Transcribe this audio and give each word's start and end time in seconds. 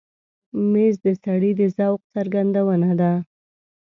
مېز 0.71 0.95
د 1.05 1.07
سړي 1.23 1.51
د 1.59 1.61
ذوق 1.77 1.99
څرګندونه 2.13 2.89
ده. 2.99 3.13